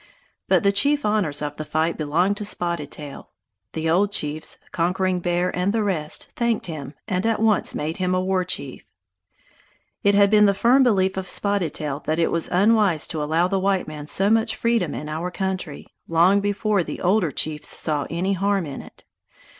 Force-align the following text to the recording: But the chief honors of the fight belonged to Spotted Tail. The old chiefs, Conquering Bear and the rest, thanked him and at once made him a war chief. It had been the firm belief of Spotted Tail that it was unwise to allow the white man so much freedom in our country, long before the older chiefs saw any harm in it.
But 0.47 0.63
the 0.63 0.71
chief 0.71 1.05
honors 1.05 1.43
of 1.43 1.57
the 1.57 1.63
fight 1.63 1.95
belonged 1.95 2.35
to 2.37 2.43
Spotted 2.43 2.89
Tail. 2.89 3.29
The 3.73 3.87
old 3.87 4.11
chiefs, 4.11 4.57
Conquering 4.71 5.19
Bear 5.19 5.55
and 5.55 5.71
the 5.73 5.83
rest, 5.83 6.29
thanked 6.35 6.65
him 6.65 6.95
and 7.07 7.23
at 7.23 7.39
once 7.39 7.75
made 7.75 7.97
him 7.97 8.15
a 8.15 8.19
war 8.19 8.43
chief. 8.43 8.83
It 10.01 10.15
had 10.15 10.31
been 10.31 10.47
the 10.47 10.55
firm 10.55 10.81
belief 10.81 11.17
of 11.17 11.29
Spotted 11.29 11.75
Tail 11.75 11.99
that 12.07 12.17
it 12.17 12.31
was 12.31 12.49
unwise 12.51 13.05
to 13.09 13.21
allow 13.21 13.47
the 13.47 13.59
white 13.59 13.87
man 13.87 14.07
so 14.07 14.31
much 14.31 14.55
freedom 14.55 14.95
in 14.95 15.07
our 15.07 15.29
country, 15.29 15.85
long 16.07 16.39
before 16.39 16.83
the 16.83 16.99
older 17.01 17.29
chiefs 17.29 17.67
saw 17.67 18.07
any 18.09 18.33
harm 18.33 18.65
in 18.65 18.81
it. 18.81 19.03